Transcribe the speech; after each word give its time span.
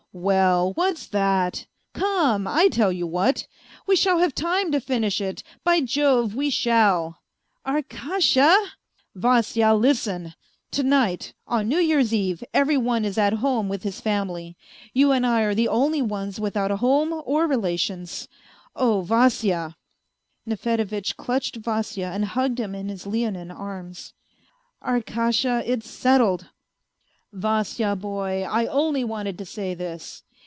"Well, 0.31 0.73
what's 0.73 1.07
that? 1.07 1.67
Come, 1.93 2.45
I 2.45 2.67
tell 2.67 2.91
you 2.91 3.07
what. 3.07 3.47
We 3.87 3.95
shall 3.95 4.19
have 4.19 4.35
time 4.35 4.69
to 4.73 4.81
finish 4.81 5.21
it, 5.21 5.41
by 5.63 5.79
Jove, 5.79 6.35
we 6.35 6.49
shall!"" 6.49 7.19
Arkasha!"" 7.65 8.53
Vasya, 9.15 9.73
listen! 9.73 10.33
To 10.71 10.83
night, 10.83 11.33
on 11.47 11.69
New 11.69 11.77
Year's 11.77 12.13
Eve, 12.13 12.43
every 12.53 12.75
one 12.75 13.05
is 13.05 13.17
at 13.17 13.35
home 13.35 13.69
with 13.69 13.83
his 13.83 14.01
family. 14.01 14.57
You 14.91 15.13
and 15.13 15.25
I 15.25 15.43
are 15.43 15.55
the 15.55 15.69
only 15.69 16.01
ones 16.01 16.41
without 16.41 16.71
a 16.71 16.77
home 16.83 17.13
or 17.25 17.47
relations.... 17.47 18.27
Oh, 18.75 18.99
Vasya!" 19.03 19.77
Nefedevitch 20.45 21.15
clutched 21.15 21.55
Vasya 21.55 22.07
and 22.11 22.25
hugged 22.25 22.59
him 22.59 22.75
in 22.75 22.89
his 22.89 23.07
leonine 23.07 23.49
arms." 23.49 24.13
Arkasha, 24.85 25.63
it's 25.65 25.89
settled."" 25.89 26.49
Vasya, 27.33 27.95
boy, 27.95 28.43
I 28.43 28.65
only 28.65 29.05
wanted 29.05 29.37
to 29.37 29.45
say 29.45 29.73
this. 29.73 30.23